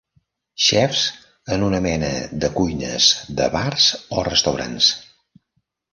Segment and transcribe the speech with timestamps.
[0.67, 1.01] Xefs
[1.57, 2.09] en una mena
[2.45, 3.11] de cuines
[3.41, 4.93] de bars o restaurants.